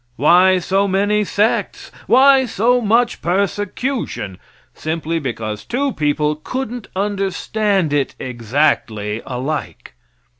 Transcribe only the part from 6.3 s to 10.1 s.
couldn't understand it exactly alike.